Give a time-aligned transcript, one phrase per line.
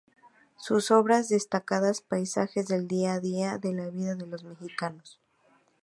[0.57, 5.19] Sus obra destacan paisajes del día a día de la vida de los mexicanos.